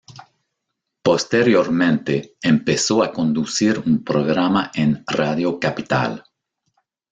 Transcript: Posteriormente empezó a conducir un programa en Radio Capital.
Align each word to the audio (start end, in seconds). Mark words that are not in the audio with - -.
Posteriormente 1.03 2.35
empezó 2.41 3.03
a 3.03 3.11
conducir 3.13 3.83
un 3.85 4.03
programa 4.03 4.71
en 4.73 5.03
Radio 5.05 5.59
Capital. 5.59 6.23